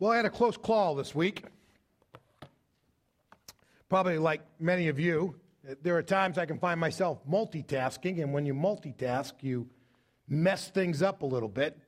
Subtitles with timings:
[0.00, 1.44] Well, I had a close call this week.
[3.90, 5.34] Probably like many of you,
[5.82, 9.68] there are times I can find myself multitasking, and when you multitask, you
[10.26, 11.78] mess things up a little bit.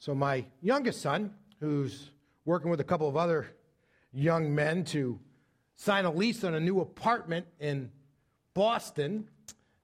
[0.00, 2.10] So, my youngest son, who's
[2.44, 3.46] working with a couple of other
[4.12, 5.18] young men to
[5.76, 7.90] sign a lease on a new apartment in
[8.52, 9.30] Boston,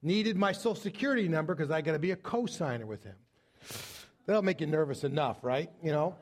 [0.03, 3.17] needed my social security number because I got to be a co signer with him.
[4.27, 5.71] That'll make you nervous enough, right?
[5.83, 6.17] You know?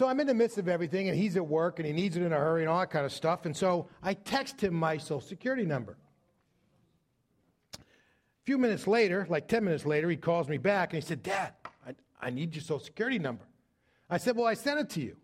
[0.00, 2.22] So I'm in the midst of everything, and he's at work, and he needs it
[2.22, 3.44] in a hurry, and all that kind of stuff.
[3.44, 5.98] And so I text him my social security number.
[7.74, 7.82] A
[8.44, 11.52] few minutes later, like 10 minutes later, he calls me back, and he said, Dad,
[11.86, 13.44] I, I need your social security number.
[14.08, 15.16] I said, Well, I sent it to you.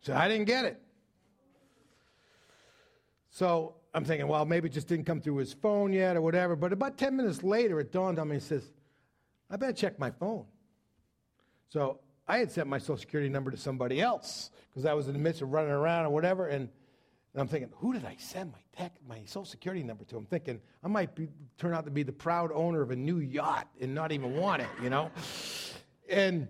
[0.00, 0.78] He said, I didn't get it.
[3.30, 6.54] So I'm thinking, well, maybe it just didn't come through his phone yet or whatever.
[6.54, 8.70] But about 10 minutes later, it dawned on me, he says,
[9.50, 10.44] I better check my phone.
[11.70, 15.14] So I had sent my social security number to somebody else because I was in
[15.14, 16.46] the midst of running around or whatever.
[16.46, 16.68] And,
[17.32, 20.16] and I'm thinking, who did I send my tech, my social security number to?
[20.16, 23.18] I'm thinking, I might be, turn out to be the proud owner of a new
[23.18, 25.10] yacht and not even want it, you know?
[26.10, 26.48] And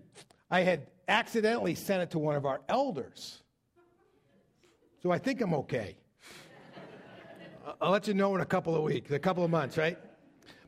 [0.50, 3.42] I had accidentally sent it to one of our elders.
[5.02, 5.96] So I think I'm okay.
[7.80, 9.98] I'll let you know in a couple of weeks, a couple of months, right?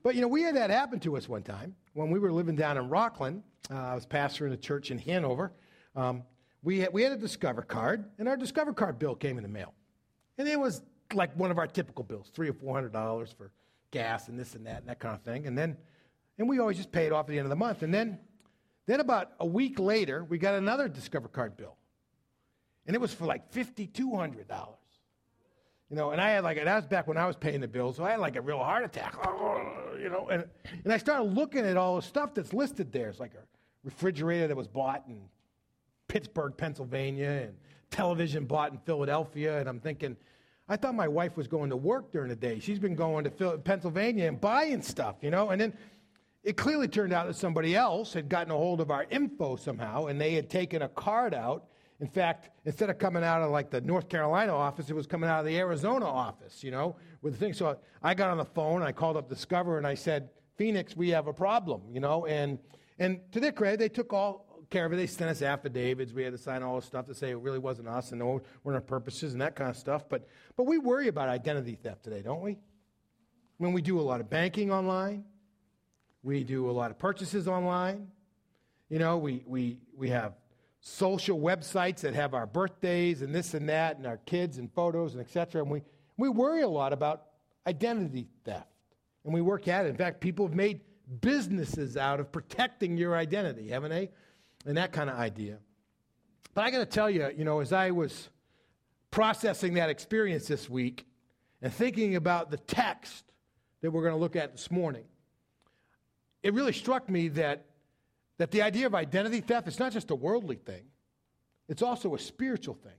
[0.03, 2.57] But you know, we had that happen to us one time when we were living
[2.57, 3.43] down in Rockland.
[3.69, 5.53] Uh, I was pastor in a church in Hanover.
[5.97, 6.23] Um,
[6.63, 9.49] we, had, we had a Discover card, and our Discover card bill came in the
[9.49, 9.75] mail.
[10.39, 13.51] And it was like one of our typical bills, three or four hundred dollars for
[13.91, 15.47] gas and this and that and that kind of thing.
[15.47, 15.77] And then,
[16.39, 17.83] and we always just pay it off at the end of the month.
[17.83, 18.19] And then,
[18.87, 21.77] then about a week later, we got another Discover card bill,
[22.87, 24.80] and it was for like fifty-two hundred dollars.
[25.91, 27.69] You know, and I had like, and that was back when I was paying the
[27.69, 29.17] bills, so I had like a real heart attack.
[30.01, 30.47] You know, and,
[30.83, 33.11] and I started looking at all the stuff that's listed there.
[33.11, 33.45] It's like a
[33.85, 35.21] refrigerator that was bought in
[36.09, 37.55] Pittsburgh, Pennsylvania, and
[37.91, 39.61] television bought in Philadelphia.
[39.61, 40.17] And I'm thinking,
[40.71, 42.61] I thought my wife was going to work during the day.
[42.61, 45.51] She's been going to Pennsylvania and buying stuff, you know.
[45.51, 45.75] And then
[46.45, 50.07] it clearly turned out that somebody else had gotten a hold of our info somehow,
[50.07, 51.67] and they had taken a card out
[52.01, 55.29] in fact, instead of coming out of like the North Carolina office, it was coming
[55.29, 57.53] out of the Arizona office, you know, with the thing.
[57.53, 61.11] So I got on the phone, I called up Discover, and I said, Phoenix, we
[61.11, 62.59] have a problem, you know, and
[62.99, 64.97] and to their credit, they took all care of it.
[64.97, 66.13] They sent us affidavits.
[66.13, 68.41] We had to sign all this stuff to say it really wasn't us and no,
[68.65, 70.09] we're our purposes and that kind of stuff.
[70.09, 72.59] But but we worry about identity theft today, don't we?
[73.59, 75.25] When we do a lot of banking online,
[76.23, 78.09] we do a lot of purchases online.
[78.89, 80.33] You know, we we we have
[80.81, 85.13] social websites that have our birthdays and this and that and our kids and photos
[85.13, 85.63] and etc.
[85.63, 85.83] And we,
[86.17, 87.27] we worry a lot about
[87.67, 88.67] identity theft.
[89.25, 89.91] And we work at it.
[89.91, 90.81] In fact, people have made
[91.21, 94.11] businesses out of protecting your identity, haven't they?
[94.65, 95.59] And that kind of idea.
[96.55, 98.31] But I got to tell you, you know, as I was
[99.11, 101.07] processing that experience this week
[101.61, 103.25] and thinking about the text
[103.83, 105.05] that we're going to look at this morning,
[106.43, 107.67] it really struck me that
[108.41, 110.85] that the idea of identity theft is not just a worldly thing,
[111.69, 112.95] it's also a spiritual thing.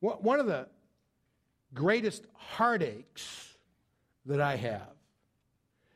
[0.00, 0.66] One of the
[1.72, 3.56] greatest heartaches
[4.26, 4.90] that I have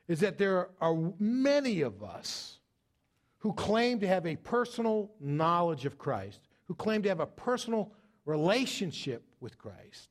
[0.06, 2.60] is that there are many of us
[3.38, 7.90] who claim to have a personal knowledge of Christ, who claim to have a personal
[8.26, 10.10] relationship with Christ,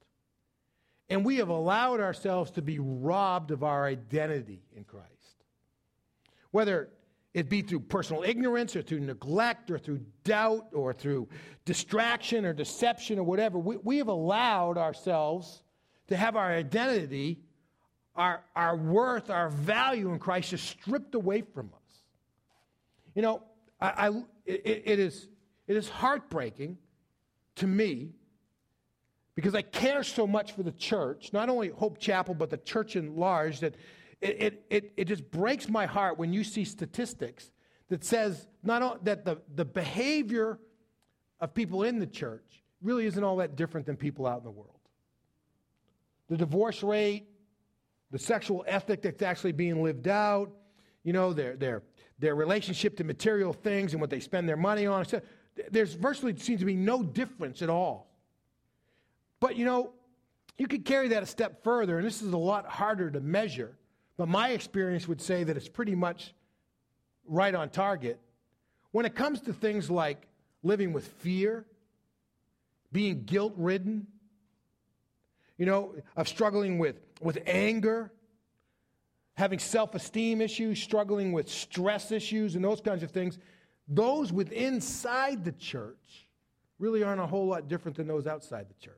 [1.07, 5.05] and we have allowed ourselves to be robbed of our identity in Christ.
[6.51, 6.89] Whether
[7.35, 11.27] it be through personal ignorance or through neglect or through doubt or through
[11.65, 13.59] distraction or deception or whatever.
[13.59, 15.61] We, we have allowed ourselves
[16.07, 17.41] to have our identity,
[18.15, 21.97] our, our worth, our value in Christ just stripped away from us.
[23.15, 23.43] You know,
[23.81, 24.09] I, I
[24.45, 25.27] it, it, is,
[25.67, 26.77] it is heartbreaking
[27.55, 28.11] to me
[29.35, 32.95] because I care so much for the church, not only Hope Chapel, but the church
[32.95, 33.75] in large, that
[34.21, 37.51] it, it, it just breaks my heart when you see statistics
[37.89, 40.59] that says not that the, the behavior
[41.39, 44.51] of people in the church really isn't all that different than people out in the
[44.51, 44.71] world.
[46.29, 47.27] The divorce rate,
[48.11, 50.51] the sexual ethic that's actually being lived out,
[51.03, 51.83] you know, their, their,
[52.17, 55.05] their relationship to material things and what they spend their money on.
[55.71, 58.11] There's virtually seems to be no difference at all.
[59.39, 59.91] But, you know,
[60.57, 63.77] you could carry that a step further, and this is a lot harder to measure.
[64.17, 66.33] But my experience would say that it's pretty much
[67.27, 68.19] right on target.
[68.91, 70.27] When it comes to things like
[70.63, 71.65] living with fear,
[72.91, 74.07] being guilt ridden,
[75.57, 78.11] you know, of struggling with, with anger,
[79.35, 83.37] having self esteem issues, struggling with stress issues, and those kinds of things,
[83.87, 86.27] those within inside the church
[86.79, 88.95] really aren't a whole lot different than those outside the church.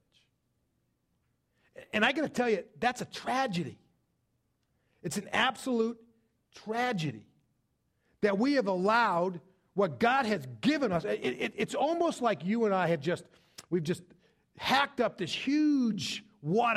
[1.94, 3.78] And I got to tell you, that's a tragedy.
[5.04, 5.98] It's an absolute
[6.56, 7.26] tragedy
[8.22, 9.40] that we have allowed
[9.74, 11.06] what God has given us.
[11.06, 13.24] It, it, it's almost like you and I have just,
[13.70, 14.02] we've just
[14.58, 16.24] hacked up this huge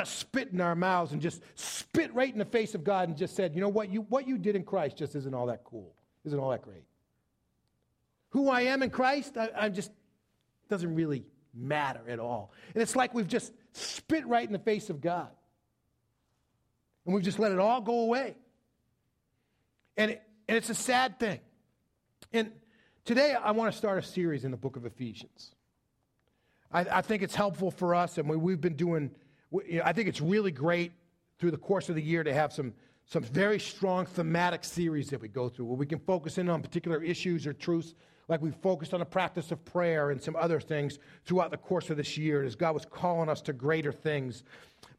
[0.01, 3.17] of spit in our mouths and just spit right in the face of God and
[3.17, 5.63] just said, you know what, you, what you did in Christ just isn't all that
[5.63, 5.95] cool,
[6.25, 6.83] isn't all that great.
[8.29, 9.91] Who I am in Christ, I, I just
[10.69, 12.53] doesn't really matter at all.
[12.73, 15.29] And it's like we've just spit right in the face of God.
[17.05, 18.35] And we've just let it all go away.
[19.97, 21.39] And, it, and it's a sad thing.
[22.31, 22.51] And
[23.05, 25.55] today I want to start a series in the book of Ephesians.
[26.71, 29.11] I, I think it's helpful for us, and we, we've been doing,
[29.83, 30.91] I think it's really great
[31.39, 32.73] through the course of the year to have some,
[33.05, 36.61] some very strong thematic series that we go through where we can focus in on
[36.61, 37.95] particular issues or truths
[38.27, 41.89] like we focused on the practice of prayer and some other things throughout the course
[41.89, 44.43] of this year as God was calling us to greater things.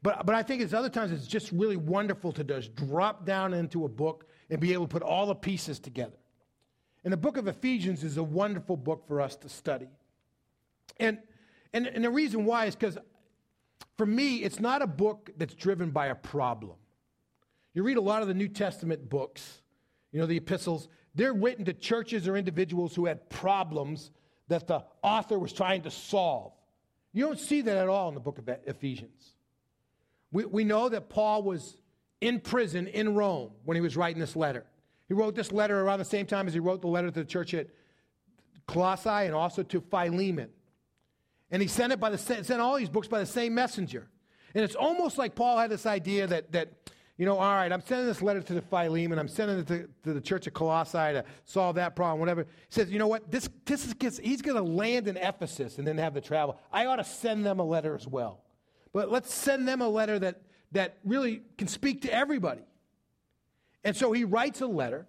[0.03, 3.53] But, but I think it's other times it's just really wonderful to just drop down
[3.53, 6.17] into a book and be able to put all the pieces together.
[7.05, 9.87] And the book of Ephesians is a wonderful book for us to study.
[10.97, 11.19] And,
[11.71, 12.97] and, and the reason why is because
[13.97, 16.75] for me, it's not a book that's driven by a problem.
[17.73, 19.61] You read a lot of the New Testament books,
[20.11, 24.11] you know, the epistles, they're written to churches or individuals who had problems
[24.49, 26.53] that the author was trying to solve.
[27.13, 29.32] You don't see that at all in the book of Ephesians.
[30.33, 31.77] We, we know that Paul was
[32.19, 34.65] in prison in Rome when he was writing this letter.
[35.07, 37.25] He wrote this letter around the same time as he wrote the letter to the
[37.25, 37.67] church at
[38.67, 40.49] Colossae and also to Philemon.
[41.51, 44.09] And he sent it by the sent all these books by the same messenger.
[44.55, 46.69] And it's almost like Paul had this idea that, that
[47.17, 49.87] you know, all right, I'm sending this letter to the Philemon, I'm sending it to,
[50.03, 52.43] to the church of Colossae to solve that problem, whatever.
[52.43, 55.77] He says, you know what, this, this is, gets, he's going to land in Ephesus
[55.77, 56.57] and then have the travel.
[56.71, 58.42] I ought to send them a letter as well.
[58.93, 60.41] But let's send them a letter that,
[60.71, 62.61] that really can speak to everybody.
[63.83, 65.07] And so he writes a letter,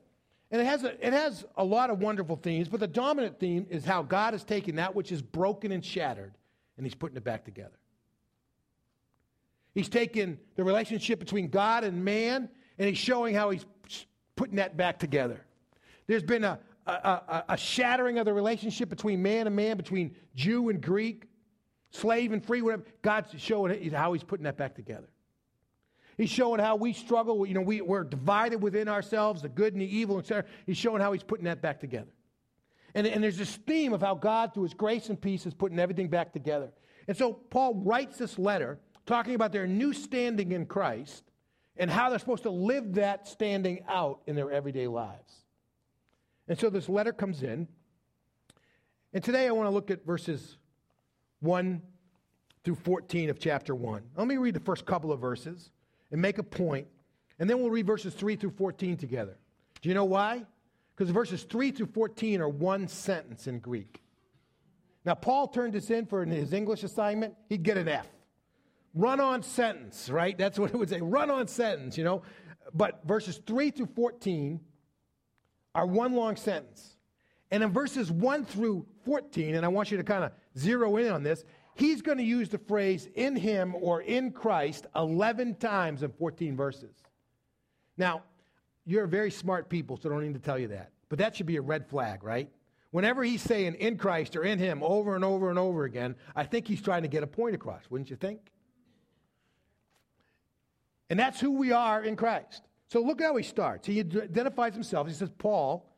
[0.51, 3.67] and it has, a, it has a lot of wonderful themes, but the dominant theme
[3.71, 6.35] is how God has taken that which is broken and shattered,
[6.77, 7.79] and he's putting it back together.
[9.75, 12.49] He's taken the relationship between God and man,
[12.79, 13.67] and he's showing how he's
[14.37, 15.45] putting that back together.
[16.07, 20.15] There's been a, a, a, a, shattering of the relationship between man and man, between
[20.35, 21.27] Jew and Greek,
[21.95, 22.85] slave and free, whatever.
[23.03, 25.09] God's showing how he's putting that back together.
[26.17, 27.45] He's showing how we struggle.
[27.47, 30.45] You know, we, we're divided within ourselves, the good and the evil, etc.
[30.67, 32.13] He's showing how he's putting that back together.
[32.95, 35.79] And, and there's this theme of how God, through his grace and peace, is putting
[35.79, 36.73] everything back together.
[37.09, 41.25] And so Paul writes this letter talking about their new standing in Christ
[41.77, 45.43] and how they're supposed to live that standing out in their everyday lives.
[46.47, 47.67] And so this letter comes in.
[49.13, 50.57] And today I want to look at verses
[51.45, 51.83] 1
[52.65, 54.03] through 14 of chapter 1.
[54.17, 55.71] Let me read the first couple of verses
[56.11, 56.87] and make a point,
[57.39, 59.37] and then we'll read verses 3 through 14 together.
[59.81, 60.45] Do you know why?
[60.97, 64.01] Because verses 3 through 14 are one sentence in Greek.
[65.05, 68.09] Now, Paul turned this in for his English assignment, he'd get an F
[68.95, 70.39] run on sentence, right?
[70.39, 72.23] That's what it would say run on sentence, you know.
[72.73, 74.61] But verses 3 through 14
[75.75, 76.97] are one long sentence.
[77.51, 81.11] And in verses 1 through 14, and I want you to kind of zero in
[81.11, 86.03] on this, he's going to use the phrase in him or in Christ 11 times
[86.03, 86.95] in 14 verses.
[87.97, 88.23] Now,
[88.85, 90.91] you're very smart people, so I don't need to tell you that.
[91.09, 92.51] But that should be a red flag, right?
[92.91, 96.45] Whenever he's saying in Christ or in him over and over and over again, I
[96.45, 98.41] think he's trying to get a point across, wouldn't you think?
[101.11, 102.63] And that's who we are in Christ.
[102.89, 103.87] So look how he starts.
[103.87, 105.09] He identifies himself.
[105.09, 105.91] He says, Paul,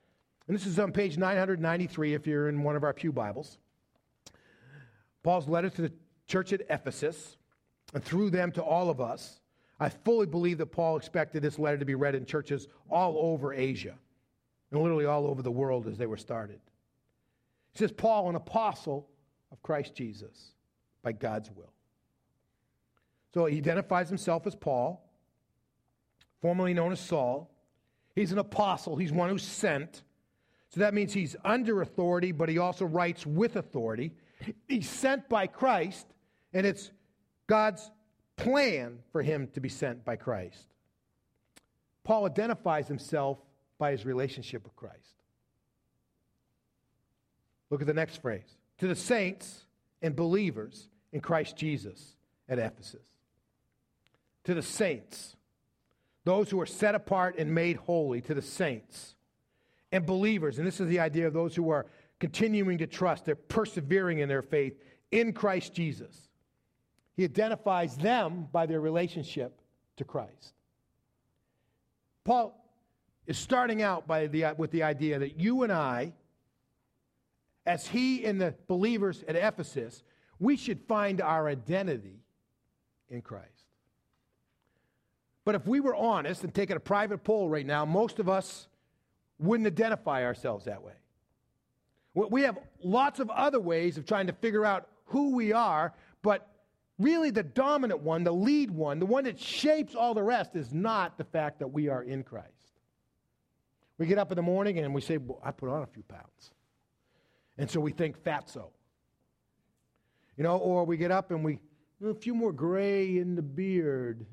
[0.49, 3.59] and this is on page 993 if you're in one of our Pew Bibles.
[5.27, 5.93] Paul's letter to the
[6.29, 7.37] church at Ephesus,
[7.93, 9.41] and through them to all of us.
[9.81, 13.53] I fully believe that Paul expected this letter to be read in churches all over
[13.53, 13.97] Asia
[14.71, 16.61] and literally all over the world as they were started.
[17.73, 19.09] He says, Paul, an apostle
[19.51, 20.53] of Christ Jesus
[21.03, 21.73] by God's will.
[23.35, 25.11] So he identifies himself as Paul,
[26.41, 27.51] formerly known as Saul.
[28.15, 30.05] He's an apostle, he's one who's sent.
[30.69, 34.13] So that means he's under authority, but he also writes with authority.
[34.69, 36.07] He's sent by Christ,
[36.53, 36.91] and it's
[37.47, 37.91] God's
[38.37, 40.67] plan for him to be sent by Christ.
[42.05, 43.39] Paul identifies himself
[43.79, 45.23] by his relationship with Christ.
[47.71, 49.65] Look at the next phrase to the saints
[50.03, 52.15] and believers in Christ Jesus
[52.49, 53.07] at Ephesus
[54.47, 55.37] to the saints,
[56.25, 59.17] those who are set apart and made holy, to the saints
[59.91, 60.59] and believers.
[60.59, 61.87] And this is the idea of those who are
[62.19, 64.75] continuing to trust, they're persevering in their faith
[65.11, 66.29] in Christ Jesus.
[67.17, 69.61] He identifies them by their relationship
[69.97, 70.55] to Christ.
[72.25, 72.63] Paul
[73.27, 76.13] is starting out by the, with the idea that you and I,
[77.65, 80.03] as he and the believers at Ephesus,
[80.39, 82.21] we should find our identity
[83.09, 83.47] in Christ.
[85.45, 88.69] But if we were honest and taking a private poll right now, most of us
[89.39, 90.93] wouldn't identify ourselves that way.
[92.17, 95.93] We have lots of other ways of trying to figure out who we are,
[96.23, 96.49] but
[96.99, 100.73] really the dominant one, the lead one, the one that shapes all the rest is
[100.73, 102.49] not the fact that we are in Christ.
[103.99, 106.03] We get up in the morning and we say, well, I put on a few
[106.05, 106.53] pounds.
[107.59, 108.71] And so we think fatso.
[110.39, 111.59] You know, or we get up and we,
[112.03, 114.25] a few more gray in the beard.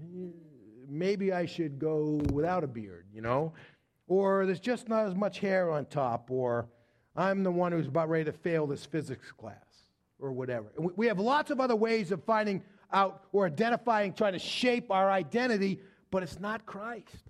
[0.87, 3.53] Maybe I should go without a beard, you know?
[4.07, 6.67] Or there's just not as much hair on top, or
[7.15, 9.55] I'm the one who's about ready to fail this physics class,
[10.20, 10.67] or whatever.
[10.77, 15.12] We have lots of other ways of finding out or identifying, trying to shape our
[15.12, 15.79] identity,
[16.12, 17.29] but it's not Christ.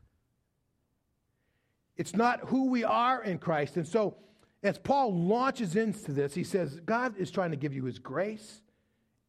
[1.98, 3.78] It's not who we are in Christ.
[3.78, 4.16] And so,
[4.64, 8.62] as Paul launches into this, he says, God is trying to give you his grace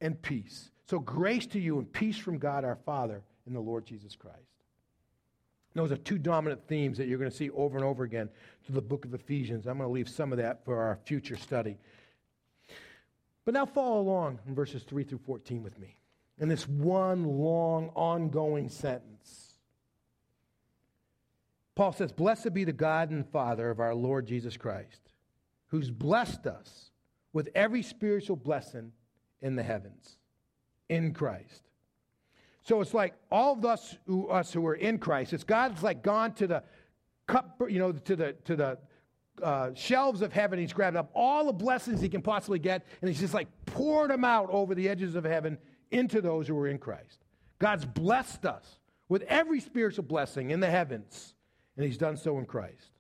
[0.01, 0.71] and peace.
[0.89, 4.54] So, grace to you and peace from God our Father in the Lord Jesus Christ.
[5.75, 8.29] Those are two dominant themes that you're going to see over and over again
[8.65, 9.67] through the book of Ephesians.
[9.67, 11.77] I'm going to leave some of that for our future study.
[13.45, 15.97] But now follow along in verses 3 through 14 with me
[16.39, 19.59] in this one long, ongoing sentence.
[21.75, 25.01] Paul says, Blessed be the God and Father of our Lord Jesus Christ,
[25.69, 26.91] who's blessed us
[27.33, 28.93] with every spiritual blessing
[29.43, 30.17] in the heavens
[30.89, 31.63] in Christ.
[32.65, 36.03] So it's like all of us who, us who are in Christ, it's God's like
[36.03, 36.63] gone to the
[37.27, 38.79] cup, you know, to the, to the
[39.43, 40.59] uh, shelves of heaven.
[40.59, 44.11] He's grabbed up all the blessings he can possibly get, and he's just like poured
[44.11, 45.59] them out over the edges of heaven
[45.91, 47.25] into those who are in Christ.
[47.59, 51.35] God's blessed us with every spiritual blessing in the heavens
[51.77, 52.93] and he's done so in Christ.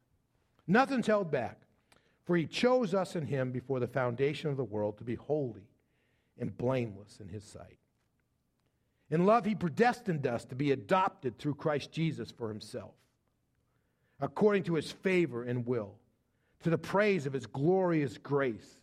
[0.66, 1.60] Nothing's held back,
[2.24, 5.68] for he chose us in him before the foundation of the world to be holy
[6.38, 7.78] and blameless in his sight.
[9.14, 12.94] In love, he predestined us to be adopted through Christ Jesus for himself,
[14.20, 15.94] according to his favor and will,
[16.64, 18.80] to the praise of his glorious grace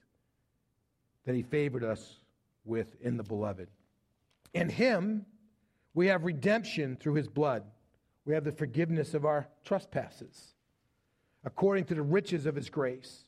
[1.26, 2.16] that he favored us
[2.64, 3.68] with in the beloved.
[4.54, 5.26] In him,
[5.94, 7.64] we have redemption through his blood
[8.24, 10.54] we have the forgiveness of our trespasses,
[11.44, 13.26] according to the riches of his grace,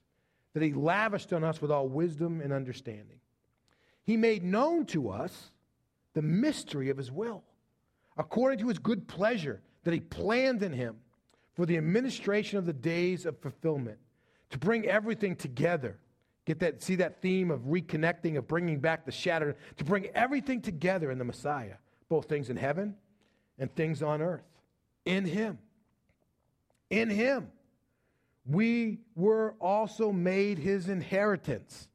[0.53, 3.19] that he lavished on us with all wisdom and understanding.
[4.05, 5.51] He made known to us
[6.13, 7.43] the mystery of his will,
[8.17, 10.97] according to his good pleasure that he planned in him
[11.55, 13.97] for the administration of the days of fulfillment,
[14.49, 15.99] to bring everything together.
[16.45, 20.61] Get that, see that theme of reconnecting, of bringing back the shattered, to bring everything
[20.61, 21.75] together in the Messiah,
[22.09, 22.95] both things in heaven
[23.57, 24.43] and things on earth
[25.05, 25.59] in him.
[26.89, 27.51] In him.
[28.45, 31.87] We were also made his inheritance,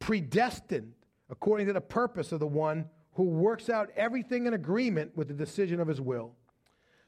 [0.00, 0.92] predestined
[1.30, 2.86] according to the purpose of the one
[3.18, 6.30] who works out everything in agreement with the decision of his will,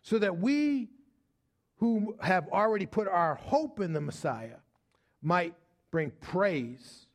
[0.02, 0.88] so that we
[1.76, 4.56] who have already put our hope in the Messiah
[5.22, 5.54] might
[5.92, 7.06] bring praise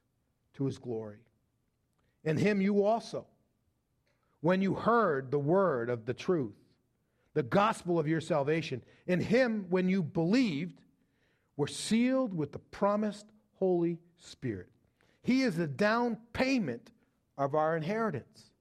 [0.53, 1.17] to his glory.
[2.23, 3.25] In him you also,
[4.39, 6.55] when you heard the word of the truth,
[7.33, 8.81] the gospel of your salvation.
[9.07, 10.79] In him, when you believed,
[11.57, 13.25] were sealed with the promised
[13.55, 14.69] Holy Spirit.
[15.21, 16.91] He is the down payment
[17.37, 18.51] of our inheritance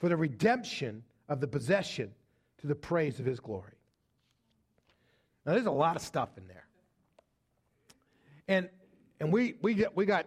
[0.00, 2.12] for the redemption of the possession
[2.58, 3.74] to the praise of his glory.
[5.46, 6.66] Now, there's a lot of stuff in there.
[8.48, 8.68] And,
[9.20, 10.26] and we, we, get, we got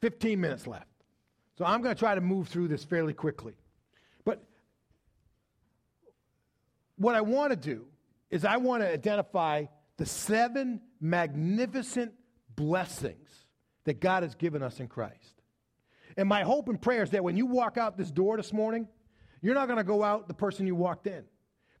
[0.00, 0.86] 15 minutes left.
[1.58, 3.54] So I'm going to try to move through this fairly quickly.
[4.24, 4.42] But
[6.96, 7.84] what I want to do
[8.30, 9.66] is I want to identify
[9.98, 12.12] the seven magnificent
[12.56, 13.28] blessings
[13.84, 15.42] that God has given us in Christ.
[16.16, 18.88] And my hope and prayer is that when you walk out this door this morning,
[19.40, 21.24] you're not going to go out the person you walked in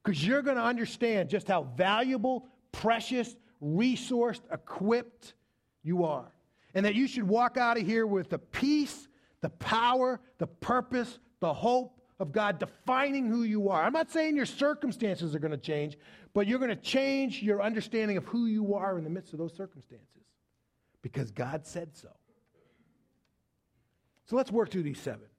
[0.02, 5.34] because you're going to understand just how valuable, precious, resourced, equipped
[5.82, 6.32] you are.
[6.74, 9.08] And that you should walk out of here with the peace,
[9.40, 13.82] the power, the purpose, the hope, of God defining who you are.
[13.82, 15.96] I'm not saying your circumstances are going to change,
[16.34, 19.38] but you're going to change your understanding of who you are in the midst of
[19.38, 20.06] those circumstances
[21.00, 22.10] because God said so.
[24.26, 25.29] So let's work through these seven.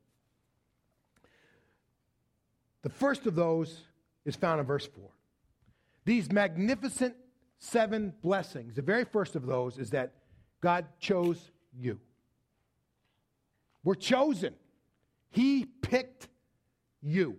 [2.82, 3.82] The first of those
[4.26, 5.04] is found in verse 4.
[6.06, 7.16] These magnificent
[7.60, 10.14] seven blessings, the very first of those is that
[10.62, 12.00] God chose you.
[13.84, 14.54] We're chosen.
[15.30, 16.28] He picked
[17.02, 17.38] you.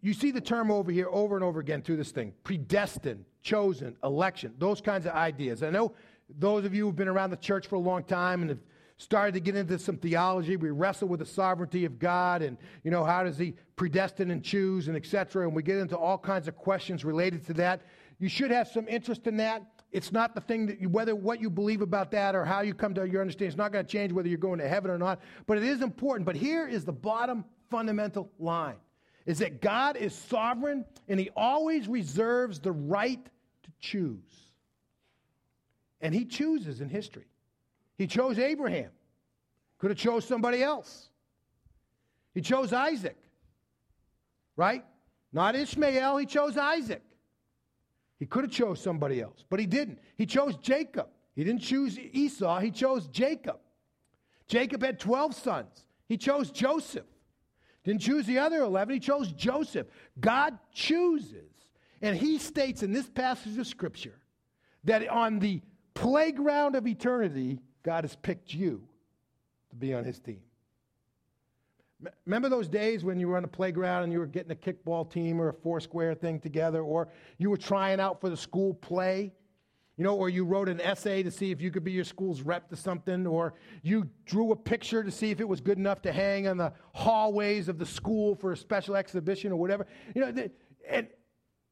[0.00, 3.96] You see the term over here over and over again through this thing predestined, chosen,
[4.04, 5.62] election, those kinds of ideas.
[5.62, 5.92] I know
[6.38, 8.60] those of you who've been around the church for a long time and have
[8.98, 10.56] started to get into some theology.
[10.56, 14.42] We wrestle with the sovereignty of God and, you know, how does he predestine and
[14.42, 15.46] choose and etc.
[15.46, 17.82] And we get into all kinds of questions related to that.
[18.18, 19.62] You should have some interest in that.
[19.92, 22.74] It's not the thing that you, whether what you believe about that or how you
[22.74, 24.98] come to your understanding, it's not going to change whether you're going to heaven or
[24.98, 26.26] not, but it is important.
[26.26, 28.76] But here is the bottom fundamental line
[29.24, 34.18] is that God is sovereign and he always reserves the right to choose.
[36.00, 37.26] And he chooses in history.
[37.98, 38.90] He chose Abraham.
[39.78, 41.10] Could have chose somebody else.
[42.32, 43.18] He chose Isaac.
[44.56, 44.84] Right?
[45.32, 47.02] Not Ishmael, he chose Isaac.
[48.18, 49.98] He could have chose somebody else, but he didn't.
[50.16, 51.08] He chose Jacob.
[51.34, 53.58] He didn't choose Esau, he chose Jacob.
[54.48, 55.84] Jacob had 12 sons.
[56.08, 57.04] He chose Joseph.
[57.84, 59.86] Didn't choose the other 11, he chose Joseph.
[60.18, 61.52] God chooses.
[62.00, 64.18] And he states in this passage of Scripture
[64.84, 65.60] that on the
[65.94, 68.82] playground of eternity, God has picked you
[69.70, 70.42] to be on his team.
[72.26, 75.10] Remember those days when you were on the playground and you were getting a kickball
[75.10, 78.74] team or a four square thing together, or you were trying out for the school
[78.74, 79.32] play?
[79.96, 82.42] You know, or you wrote an essay to see if you could be your school's
[82.42, 86.02] rep to something, or you drew a picture to see if it was good enough
[86.02, 89.86] to hang on the hallways of the school for a special exhibition or whatever.
[90.14, 90.48] You know,
[90.86, 91.08] and,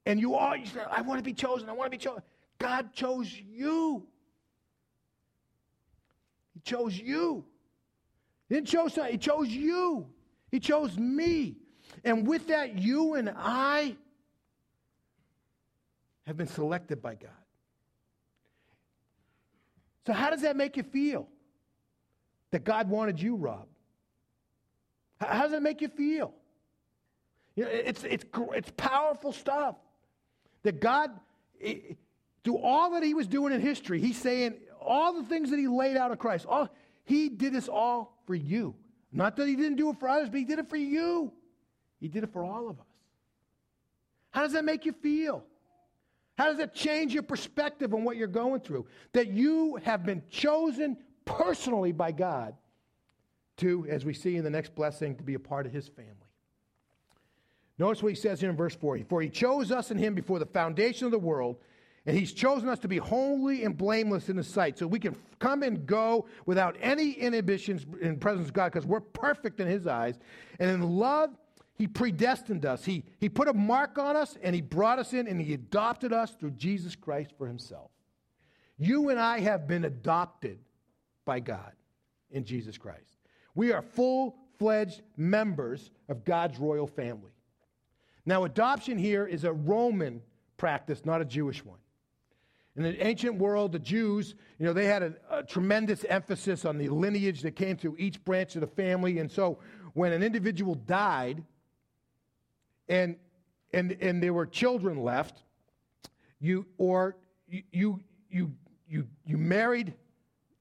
[0.06, 2.23] and you all, you said, I want to be chosen, I want to be chosen.
[2.58, 4.06] God chose you.
[6.56, 7.44] He chose you.
[8.48, 10.06] He didn't chose, he chose you.
[10.50, 11.56] He chose me.
[12.02, 13.94] And with that, you and I
[16.26, 17.30] have been selected by God.
[20.06, 21.28] So, how does that make you feel?
[22.52, 23.66] That God wanted you, Rob?
[25.20, 26.32] How does that make you feel?
[27.54, 29.76] You know, it's, it's, it's powerful stuff.
[30.62, 31.11] That God,
[32.44, 34.54] through all that He was doing in history, He's saying
[34.87, 36.68] all the things that He laid out of Christ, all,
[37.05, 38.75] He did this all for you.
[39.12, 41.33] Not that He didn't do it for others, but He did it for you.
[42.01, 42.87] He did it for all of us.
[44.31, 45.44] How does that make you feel?
[46.37, 48.87] How does that change your perspective on what you're going through?
[49.12, 52.55] That you have been chosen personally by God
[53.59, 56.12] to, as we see in the next blessing, to be a part of his family.
[57.79, 60.38] Notice what he says here in verse 4 For he chose us in him before
[60.38, 61.57] the foundation of the world,
[62.07, 65.16] and he's chosen us to be holy and blameless in his sight, so we can
[65.38, 69.87] come and go without any inhibitions in presence of God, because we're perfect in his
[69.87, 70.19] eyes.
[70.61, 71.31] And in love,
[71.77, 72.85] he predestined us.
[72.85, 76.12] He, he put a mark on us and He brought us in and He adopted
[76.12, 77.90] us through Jesus Christ for Himself.
[78.79, 80.59] You and I have been adopted
[81.25, 81.73] by God
[82.31, 83.19] in Jesus Christ.
[83.55, 87.33] We are full fledged members of God's royal family.
[88.25, 90.23] Now, adoption here is a Roman
[90.57, 91.79] practice, not a Jewish one.
[92.76, 96.76] In the ancient world, the Jews, you know, they had a, a, tremendous emphasis on
[96.76, 99.18] the lineage that came through each branch of the family.
[99.18, 99.58] And so
[99.94, 101.42] when an individual died,
[102.88, 103.16] and
[103.72, 105.42] and and there were children left,
[106.38, 107.16] you or
[107.48, 108.52] you you
[108.88, 109.94] you you married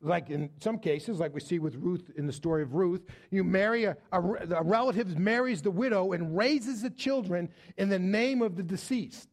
[0.01, 3.01] like in some cases, like we see with Ruth in the story of Ruth,
[3.31, 7.99] you marry a, a, a, relative marries the widow and raises the children in the
[7.99, 9.29] name of the deceased.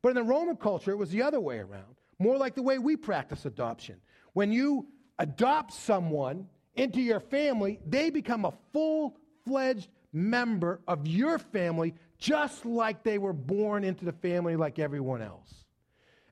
[0.00, 2.78] But in the Roman culture, it was the other way around, more like the way
[2.78, 3.96] we practice adoption.
[4.32, 4.86] When you
[5.18, 12.66] adopt someone into your family, they become a full fledged member of your family just
[12.66, 15.64] like they were born into the family like everyone else.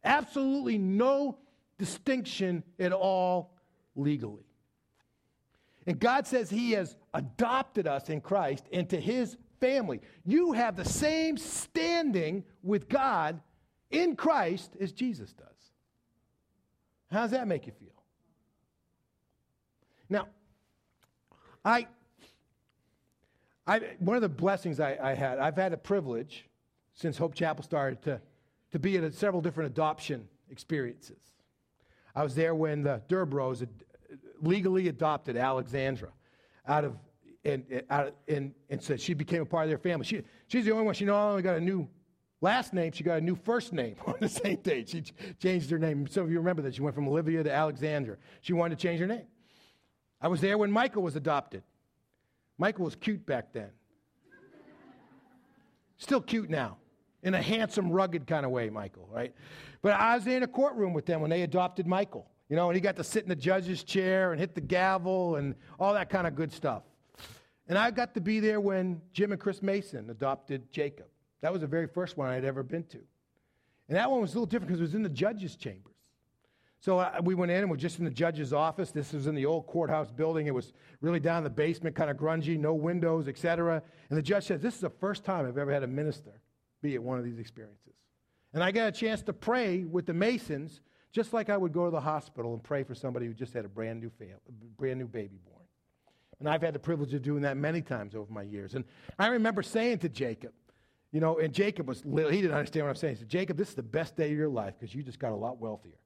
[0.04, 1.38] Absolutely no
[1.78, 3.54] distinction at all
[3.94, 4.44] legally.
[5.86, 10.00] And God says He has adopted us in Christ into His family.
[10.24, 13.40] You have the same standing with God
[13.90, 15.55] in Christ as Jesus does.
[17.10, 17.88] How does that make you feel?
[20.08, 20.28] Now,
[21.64, 21.86] I
[23.66, 26.46] I, one of the blessings I, I, had, I've had a privilege
[26.94, 28.20] since Hope Chapel started to,
[28.70, 31.18] to be at several different adoption experiences.
[32.14, 33.68] I was there when the Durbros had
[34.40, 36.10] legally adopted Alexandra
[36.68, 36.96] out of,
[37.44, 40.06] and, out, and, and so she became a part of their family.
[40.06, 41.88] She, she's the only one, she not only got a new
[42.46, 44.84] last name, she got a new first name on the same day.
[44.86, 45.02] She
[45.42, 46.06] changed her name.
[46.06, 46.74] Some of you remember that.
[46.74, 48.16] She went from Olivia to Alexandra.
[48.40, 49.26] She wanted to change her name.
[50.20, 51.62] I was there when Michael was adopted.
[52.56, 53.70] Michael was cute back then.
[55.98, 56.76] Still cute now,
[57.22, 59.34] in a handsome, rugged kind of way, Michael, right?
[59.82, 62.30] But I was in a courtroom with them when they adopted Michael.
[62.48, 65.36] You know, and he got to sit in the judge's chair and hit the gavel
[65.36, 66.84] and all that kind of good stuff.
[67.68, 71.06] And I got to be there when Jim and Chris Mason adopted Jacob.
[71.42, 72.98] That was the very first one I'd ever been to.
[73.88, 75.92] And that one was a little different because it was in the judge's chambers.
[76.80, 78.90] So uh, we went in and we're just in the judge's office.
[78.90, 80.46] This was in the old courthouse building.
[80.46, 83.82] It was really down in the basement, kind of grungy, no windows, etc.
[84.08, 86.40] And the judge says, This is the first time I've ever had a minister
[86.82, 87.94] be at one of these experiences.
[88.52, 90.80] And I got a chance to pray with the Masons,
[91.12, 93.64] just like I would go to the hospital and pray for somebody who just had
[93.64, 94.10] a brand new,
[94.76, 95.64] brand new baby born.
[96.38, 98.74] And I've had the privilege of doing that many times over my years.
[98.74, 98.84] And
[99.18, 100.52] I remember saying to Jacob,
[101.12, 103.14] you know, and Jacob was, he didn't understand what I'm saying.
[103.14, 105.32] He said, Jacob, this is the best day of your life because you just got
[105.32, 105.98] a lot wealthier.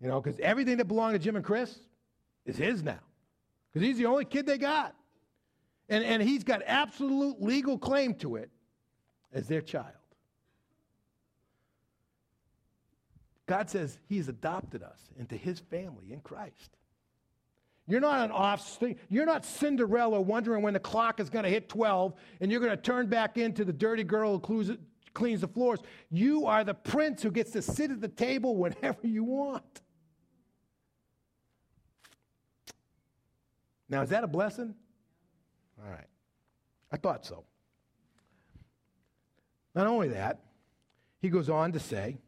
[0.00, 1.78] You know, because everything that belonged to Jim and Chris
[2.46, 3.00] is his now.
[3.72, 4.94] Because he's the only kid they got.
[5.88, 8.50] And, and he's got absolute legal claim to it
[9.32, 9.86] as their child.
[13.46, 16.76] God says he's adopted us into his family in Christ.
[17.90, 18.96] You're not an offspring.
[19.08, 22.70] You're not Cinderella wondering when the clock is going to hit 12 and you're going
[22.70, 24.78] to turn back into the dirty girl who
[25.12, 25.80] cleans the floors.
[26.08, 29.80] You are the prince who gets to sit at the table whenever you want.
[33.88, 34.72] Now, is that a blessing?
[35.82, 36.06] All right.
[36.92, 37.44] I thought so.
[39.74, 40.38] Not only that,
[41.20, 42.18] he goes on to say,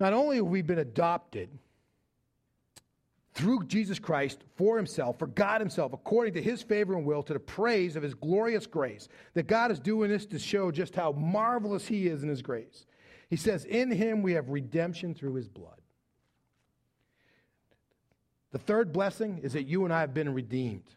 [0.00, 1.56] not only have we been adopted
[3.34, 7.32] through Jesus Christ for himself, for God himself, according to his favor and will, to
[7.32, 11.12] the praise of his glorious grace, that God is doing this to show just how
[11.12, 12.86] marvelous he is in his grace.
[13.28, 15.80] He says, In him we have redemption through his blood.
[18.52, 20.94] The third blessing is that you and I have been redeemed.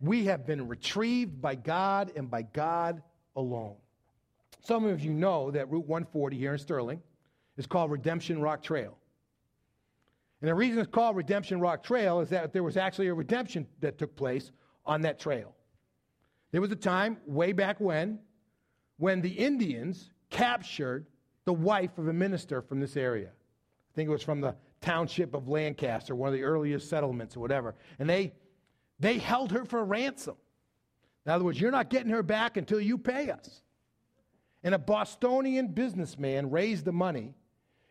[0.00, 3.02] We have been retrieved by God and by God
[3.36, 3.76] alone.
[4.60, 7.00] Some of you know that Route 140 here in Sterling
[7.56, 8.98] is called Redemption Rock Trail.
[10.44, 13.66] And the reason it's called Redemption Rock Trail is that there was actually a redemption
[13.80, 14.52] that took place
[14.84, 15.54] on that trail.
[16.52, 18.18] There was a time way back when
[18.98, 21.06] when the Indians captured
[21.46, 23.28] the wife of a minister from this area.
[23.28, 27.40] I think it was from the township of Lancaster, one of the earliest settlements or
[27.40, 27.74] whatever.
[27.98, 28.34] And they,
[29.00, 30.36] they held her for ransom.
[31.24, 33.62] In other words, you're not getting her back until you pay us.
[34.62, 37.32] And a Bostonian businessman raised the money,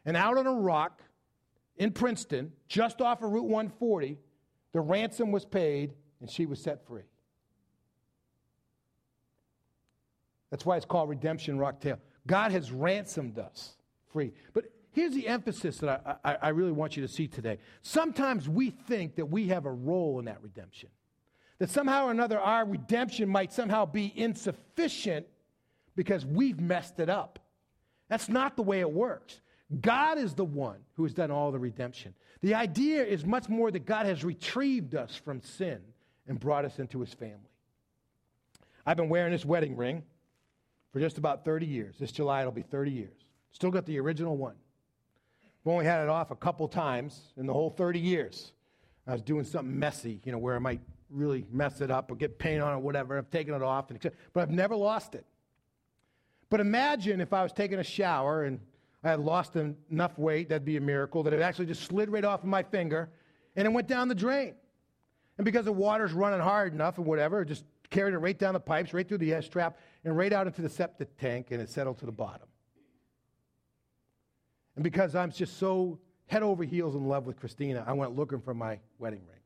[0.06, 1.02] and out on a rock,
[1.78, 4.18] in Princeton, just off of Route 140,
[4.74, 7.04] the ransom was paid and she was set free.
[10.50, 11.98] That's why it's called Redemption Rock Trail.
[12.28, 13.76] God has ransomed us
[14.12, 14.34] free.
[14.54, 17.58] But here's the emphasis that I, I, I, really want you to see today.
[17.82, 20.90] Sometimes we think that we have a role in that redemption,
[21.58, 25.26] that somehow or another our redemption might somehow be insufficient
[25.96, 27.40] because we've messed it up.
[28.08, 29.42] That's not the way it works.
[29.82, 32.14] God is the one who has done all the redemption.
[32.42, 35.80] The idea is much more that God has retrieved us from sin
[36.28, 37.50] and brought us into his family.
[38.86, 40.04] I've been wearing this wedding ring
[40.92, 41.96] for just about 30 years.
[42.00, 43.18] This July it'll be 30 years.
[43.52, 44.56] Still got the original one.
[45.66, 48.52] I've only had it off a couple times in the whole 30 years.
[49.08, 52.16] I was doing something messy, you know, where I might really mess it up or
[52.16, 53.18] get paint on it or whatever.
[53.18, 54.00] I've taken it off, and,
[54.34, 55.26] but I've never lost it.
[56.50, 58.60] But imagine if I was taking a shower and
[59.04, 62.24] I had lost enough weight, that'd be a miracle, that it actually just slid right
[62.24, 63.10] off of my finger
[63.56, 64.56] and it went down the drain.
[65.38, 68.54] And because the water's running hard enough and whatever, it just carried it right down
[68.54, 71.62] the pipes, right through the S trap, and right out into the septic tank, and
[71.62, 72.48] it settled to the bottom.
[74.76, 78.42] And because I'm just so head over heels in love with Christina, I went looking
[78.42, 79.40] for my wedding ring.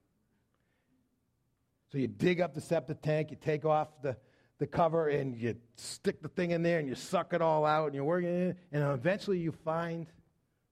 [1.92, 4.18] So you dig up the septic tank, you take off the
[4.60, 7.88] the cover and you stick the thing in there and you suck it all out
[7.88, 10.08] and you're working it, and eventually you find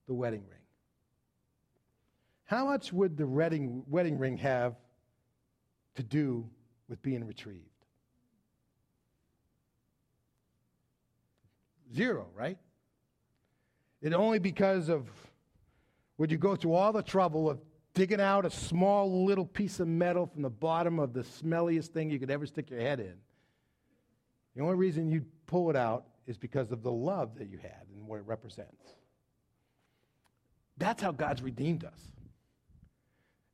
[0.06, 0.60] the wedding ring.
[2.44, 4.74] How much would the wedding, wedding ring have
[5.96, 6.48] to do
[6.88, 7.62] with being retrieved?
[11.94, 12.58] Zero, right?
[14.02, 15.08] It only because of
[16.18, 17.60] would you go through all the trouble of
[17.94, 22.10] digging out a small little piece of metal from the bottom of the smelliest thing
[22.10, 23.14] you could ever stick your head in
[24.56, 27.86] the only reason you pull it out is because of the love that you had
[27.94, 28.84] and what it represents.
[30.78, 32.00] That's how God's redeemed us.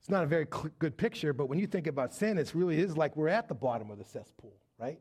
[0.01, 2.79] It's not a very cl- good picture, but when you think about sin, it really
[2.79, 5.01] is like we're at the bottom of the cesspool, right?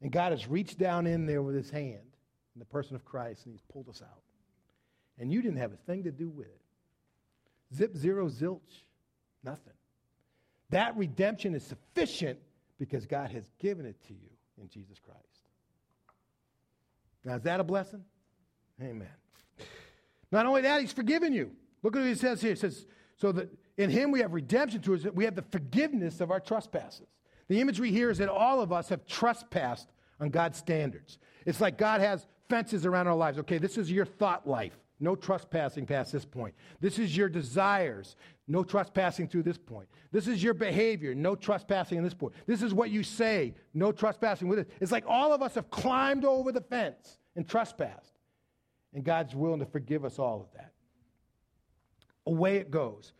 [0.00, 2.16] And God has reached down in there with his hand
[2.54, 4.22] in the person of Christ and he's pulled us out.
[5.18, 6.60] And you didn't have a thing to do with it.
[7.74, 8.82] Zip, zero, zilch,
[9.42, 9.72] nothing.
[10.70, 12.38] That redemption is sufficient
[12.78, 15.20] because God has given it to you in Jesus Christ.
[17.24, 18.04] Now, is that a blessing?
[18.82, 19.08] Amen.
[20.30, 21.52] Not only that, He's forgiven you.
[21.82, 22.52] Look at what he says here.
[22.52, 22.86] It says,
[23.16, 26.40] so that in him we have redemption to us, we have the forgiveness of our
[26.40, 27.06] trespasses.
[27.48, 29.88] The imagery here is that all of us have trespassed
[30.18, 31.18] on God's standards.
[31.44, 33.38] It's like God has fences around our lives.
[33.38, 34.72] Okay, this is your thought life.
[35.00, 36.54] No trespassing past this point.
[36.80, 38.16] This is your desires.
[38.46, 39.88] No trespassing through this point.
[40.12, 41.14] This is your behavior.
[41.14, 42.34] No trespassing in this point.
[42.46, 43.54] This is what you say.
[43.72, 44.70] No trespassing with it.
[44.80, 48.18] It's like all of us have climbed over the fence and trespassed.
[48.92, 50.72] And God's willing to forgive us all of that.
[52.26, 53.12] Away it goes.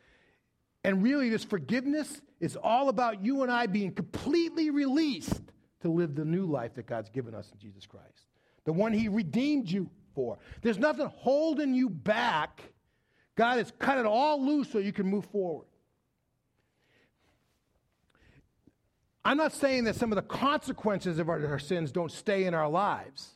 [0.85, 5.43] And really, this forgiveness is all about you and I being completely released
[5.81, 8.27] to live the new life that God's given us in Jesus Christ,
[8.65, 10.39] the one He redeemed you for.
[10.63, 12.63] There's nothing holding you back.
[13.37, 15.67] God has cut it all loose so you can move forward.
[19.25, 22.55] I'm not saying that some of the consequences of our, our sins don't stay in
[22.55, 23.31] our lives.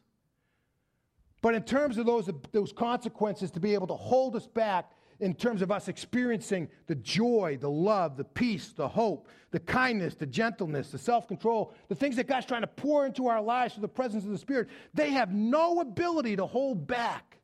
[1.40, 5.34] But in terms of those, those consequences to be able to hold us back, in
[5.34, 10.26] terms of us experiencing the joy, the love, the peace, the hope, the kindness, the
[10.26, 13.82] gentleness, the self control, the things that God's trying to pour into our lives through
[13.82, 17.38] the presence of the Spirit, they have no ability to hold back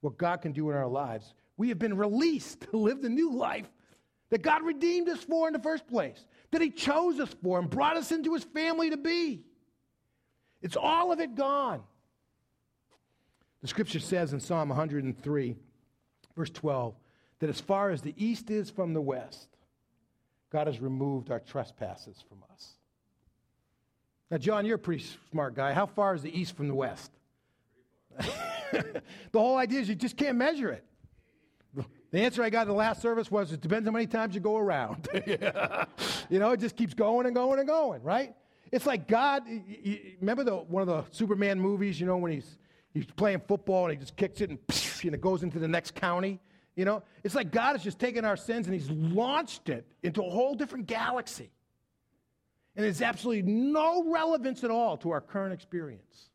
[0.00, 1.34] what God can do in our lives.
[1.56, 3.68] We have been released to live the new life
[4.30, 7.68] that God redeemed us for in the first place, that He chose us for and
[7.68, 9.44] brought us into His family to be.
[10.60, 11.82] It's all of it gone.
[13.60, 15.56] The scripture says in Psalm 103,
[16.36, 16.94] verse 12,
[17.40, 19.48] that as far as the east is from the west,
[20.50, 22.74] God has removed our trespasses from us.
[24.30, 25.72] Now, John, you're a pretty smart guy.
[25.72, 27.10] How far is the east from the west?
[28.18, 29.02] the
[29.34, 30.84] whole idea is you just can't measure it.
[32.10, 34.40] The answer I got in the last service was it depends how many times you
[34.40, 35.08] go around.
[36.28, 38.34] you know, it just keeps going and going and going, right?
[38.70, 39.44] It's like God.
[40.20, 41.98] remember the one of the Superman movies?
[41.98, 42.58] You know, when he's
[42.92, 44.58] he's playing football and he just kicks it and
[45.04, 46.40] and it goes into the next county.
[46.76, 50.22] You know, it's like God has just taken our sins and He's launched it into
[50.22, 51.50] a whole different galaxy.
[52.76, 56.30] And it's absolutely no relevance at all to our current experience.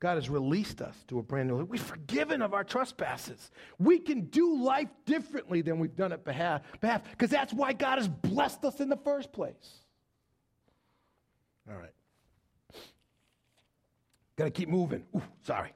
[0.00, 1.68] God has released us to a brand new life.
[1.68, 3.50] We're forgiven of our trespasses.
[3.78, 8.08] We can do life differently than we've done it behalf because that's why God has
[8.08, 9.80] blessed us in the first place.
[11.70, 11.92] All right.
[14.36, 15.04] Got to keep moving.
[15.14, 15.72] Ooh, sorry.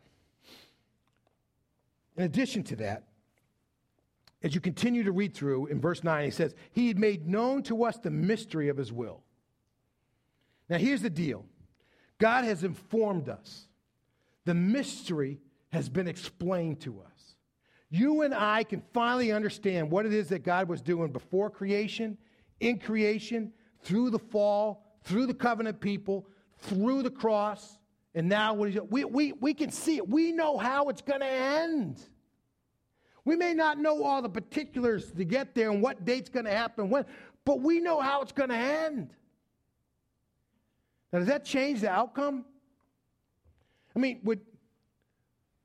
[2.17, 3.05] In addition to that,
[4.43, 7.63] as you continue to read through in verse 9, he says, He had made known
[7.65, 9.23] to us the mystery of His will.
[10.69, 11.45] Now, here's the deal
[12.19, 13.67] God has informed us,
[14.45, 15.41] the mystery
[15.73, 17.37] has been explained to us.
[17.91, 22.17] You and I can finally understand what it is that God was doing before creation,
[22.61, 26.27] in creation, through the fall, through the covenant people,
[26.59, 27.80] through the cross,
[28.15, 30.09] and now we, we, we can see it.
[30.09, 32.03] We know how it's going to end.
[33.25, 36.51] We may not know all the particulars to get there and what date's going to
[36.51, 37.05] happen when,
[37.45, 39.11] but we know how it's going to end.
[41.13, 42.45] Now, does that change the outcome?
[43.95, 44.41] I mean, would,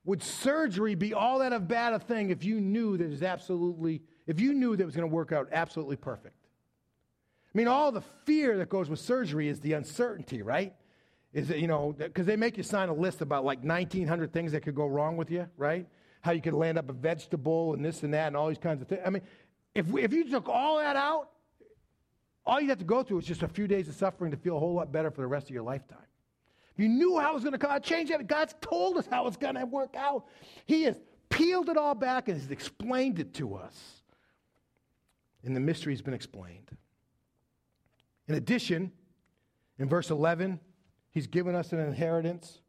[0.04, 3.24] would surgery be all that of bad a thing if you knew that it was
[3.24, 6.48] absolutely, if you knew that it was going to work out absolutely perfect?
[7.54, 10.76] I mean, all the fear that goes with surgery is the uncertainty, right?
[11.36, 14.54] Is it, you know, because they make you sign a list about like 1,900 things
[14.54, 15.86] that could go wrong with you, right?
[16.22, 18.82] How you could land up a vegetable and this and that and all these kinds
[18.82, 19.02] of things.
[19.06, 19.22] I mean,
[19.76, 21.32] if, we, if you took all that out,
[22.46, 24.56] all you have to go through is just a few days of suffering to feel
[24.56, 25.98] a whole lot better for the rest of your lifetime.
[26.74, 28.28] If you knew how it was going to come out, change it.
[28.28, 30.28] God's told us how it's going to work out.
[30.66, 33.78] He has peeled it all back and has explained it to us.
[35.44, 36.72] And the mystery has been explained.
[38.30, 38.94] In addition,
[39.80, 40.62] in verse 11,
[41.16, 42.60] He's given us an inheritance.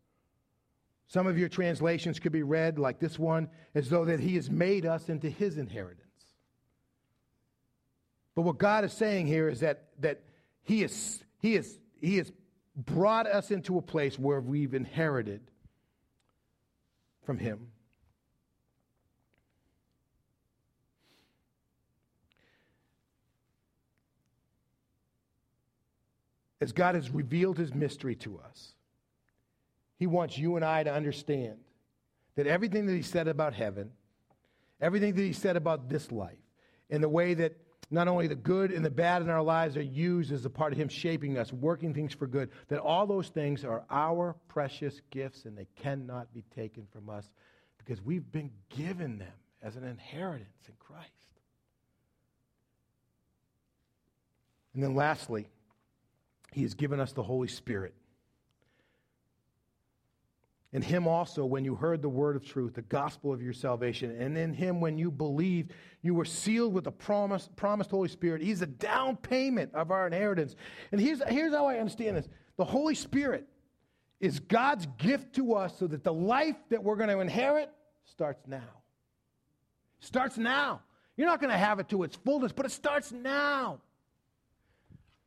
[1.09, 4.49] Some of your translations could be read like this one, as though that He has
[4.49, 6.07] made us into His inheritance.
[8.37, 10.23] But what God is saying here is that, that
[10.63, 12.31] he, is, he, is, he has
[12.77, 15.41] brought us into a place where we've inherited
[17.25, 17.73] from Him.
[26.61, 28.75] As God has revealed his mystery to us,
[29.99, 31.59] he wants you and I to understand
[32.37, 33.90] that everything that he said about heaven,
[34.81, 36.38] everything that he said about this life,
[36.90, 37.57] and the way that
[37.90, 40.73] not only the good and the bad in our lives are used as a part
[40.73, 45.01] of him shaping us, working things for good, that all those things are our precious
[45.11, 47.31] gifts and they cannot be taken from us
[47.79, 51.11] because we've been given them as an inheritance in Christ.
[54.75, 55.49] And then lastly,
[56.57, 57.92] he has given us the Holy Spirit.
[60.73, 64.11] In him also, when you heard the word of truth, the gospel of your salvation,
[64.19, 68.40] and in him, when you believed, you were sealed with the promise, promised Holy Spirit.
[68.40, 70.57] He's a down payment of our inheritance.
[70.92, 73.47] And here's, here's how I understand this the Holy Spirit
[74.19, 77.71] is God's gift to us so that the life that we're going to inherit
[78.07, 78.81] starts now.
[80.01, 80.81] Starts now.
[81.19, 83.81] You're not going to have it to its fullness, but it starts now.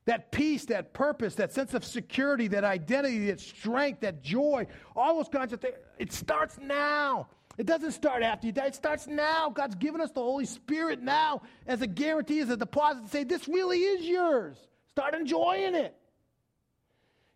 [0.10, 5.18] That peace, that purpose, that sense of security, that identity, that strength, that joy, all
[5.18, 7.28] those kinds of things, it starts now.
[7.60, 9.52] It doesn't start after you die, it starts now.
[9.52, 13.24] God's given us the Holy Spirit now as a guarantee, as a deposit to say,
[13.24, 14.58] this really is yours.
[14.88, 15.96] Start enjoying it.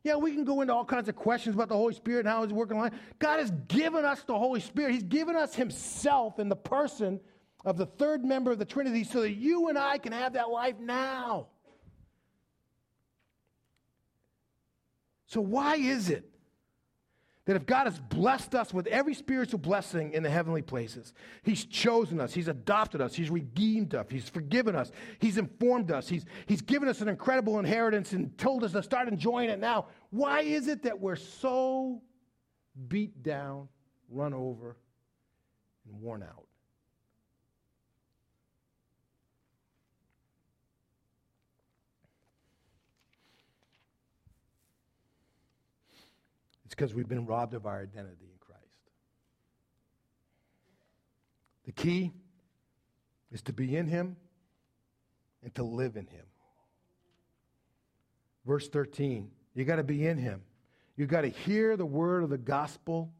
[0.03, 2.41] Yeah, we can go into all kinds of questions about the Holy Spirit and how
[2.41, 2.79] He's working
[3.19, 4.93] God has given us the Holy Spirit.
[4.93, 7.19] He's given us Himself in the person
[7.65, 10.49] of the third member of the Trinity so that you and I can have that
[10.49, 11.49] life now.
[15.33, 16.29] So, why is it
[17.45, 21.65] that if God has blessed us with every spiritual blessing in the heavenly places, He's
[21.65, 26.25] chosen us, He's adopted us, He's redeemed us, He's forgiven us, He's informed us, He's,
[26.45, 29.87] he's given us an incredible inheritance and told us to start enjoying it now.
[30.11, 32.03] Why is it that we're so
[32.87, 33.69] beat down,
[34.11, 34.77] run over,
[35.89, 36.45] and worn out?
[46.73, 48.63] It's because we've been robbed of our identity in Christ.
[51.67, 52.11] The key
[53.31, 54.15] is to be in Him
[55.43, 56.25] and to live in Him.
[58.43, 60.41] Verse 13, you got to be in Him.
[60.97, 63.13] You got to hear the word of the gospel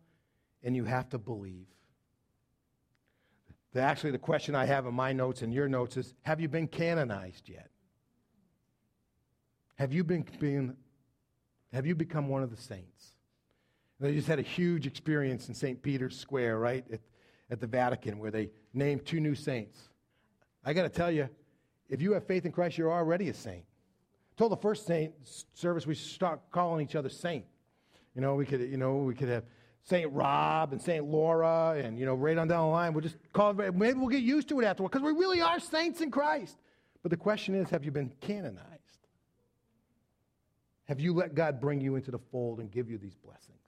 [0.64, 1.68] and you have to believe.
[3.74, 6.50] The, actually, the question I have in my notes and your notes is Have you
[6.50, 7.70] been canonized yet?
[9.76, 10.76] Have you, been, been,
[11.72, 13.13] have you become one of the saints?
[14.04, 15.82] They just had a huge experience in St.
[15.82, 17.00] Peter's Square, right, at,
[17.50, 19.80] at the Vatican, where they named two new saints.
[20.66, 21.30] I got to tell you,
[21.90, 23.64] if you have faith in Christ, you're already a saint.
[23.64, 25.14] I told the first saint
[25.54, 27.46] service we start calling each other saint.
[28.14, 29.46] You know, we could, you know, we could have
[29.84, 33.16] Saint Rob and Saint Laura, and you know, right on down the line, we'll just
[33.32, 33.74] call it.
[33.74, 36.58] Maybe we'll get used to it afterward because we really are saints in Christ.
[37.04, 38.68] But the question is, have you been canonized?
[40.90, 43.60] Have you let God bring you into the fold and give you these blessings?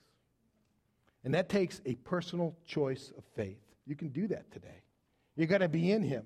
[1.26, 3.60] And that takes a personal choice of faith.
[3.88, 4.84] You can do that today.
[5.36, 6.24] You got to be in Him.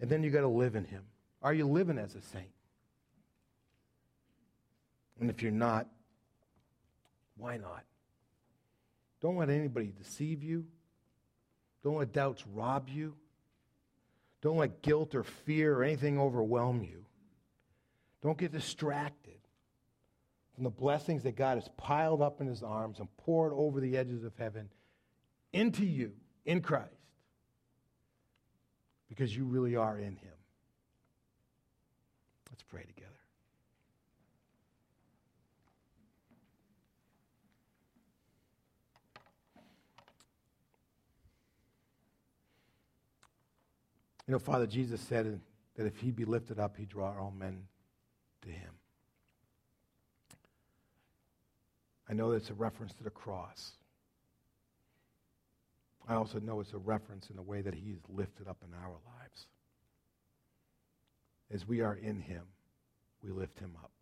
[0.00, 1.02] And then you got to live in Him.
[1.42, 2.50] Are you living as a saint?
[5.20, 5.86] And if you're not,
[7.36, 7.84] why not?
[9.20, 10.64] Don't let anybody deceive you.
[11.84, 13.14] Don't let doubts rob you.
[14.40, 17.04] Don't let guilt or fear or anything overwhelm you.
[18.22, 19.19] Don't get distracted
[20.60, 23.96] from the blessings that God has piled up in his arms and poured over the
[23.96, 24.68] edges of heaven
[25.54, 26.12] into you
[26.44, 26.90] in Christ
[29.08, 30.34] because you really are in him.
[32.50, 33.08] Let's pray together.
[44.26, 45.40] You know, Father Jesus said
[45.76, 47.62] that if he be lifted up, he'd draw all men
[48.42, 48.72] to him.
[52.10, 53.72] I know that it's a reference to the cross.
[56.08, 58.74] I also know it's a reference in the way that He is lifted up in
[58.74, 59.46] our lives.
[61.52, 62.42] As we are in Him,
[63.22, 63.92] we lift Him up.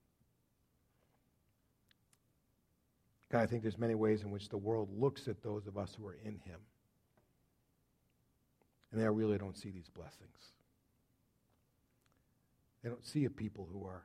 [3.31, 5.95] God, I think there's many ways in which the world looks at those of us
[5.95, 6.61] who are in Him.
[8.91, 10.53] And they really don't see these blessings.
[12.83, 14.05] They don't see a people who are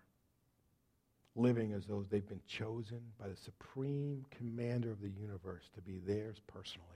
[1.36, 5.98] living as though they've been chosen by the supreme commander of the universe to be
[6.06, 6.88] theirs personally.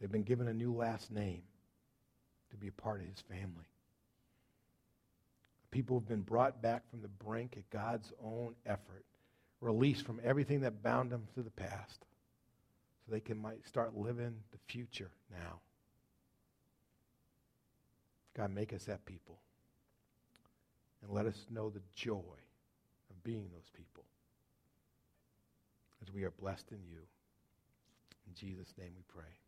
[0.00, 1.42] They've been given a new last name
[2.50, 3.66] to be a part of his family.
[5.70, 9.04] People have been brought back from the brink at God's own effort,
[9.60, 12.06] released from everything that bound them to the past,
[13.04, 15.60] so they can might start living the future now.
[18.36, 19.38] God, make us that people.
[21.02, 22.20] And let us know the joy
[23.24, 24.04] being those people
[26.02, 27.00] as we are blessed in you.
[28.26, 29.39] In Jesus' name we pray.